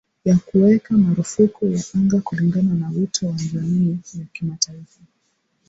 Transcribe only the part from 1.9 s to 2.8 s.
anga kulingana